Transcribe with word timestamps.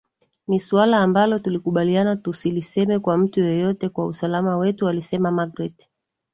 ni 0.47 0.59
suala 0.59 0.97
ambalo 0.99 1.39
tulikubaliana 1.39 2.15
tusiliseme 2.15 2.99
kwa 2.99 3.17
mtu 3.17 3.39
yeyote 3.39 3.89
kwa 3.89 4.05
usalama 4.07 4.57
wetu 4.57 4.87
alisema 4.87 5.31
magreth 5.31 5.87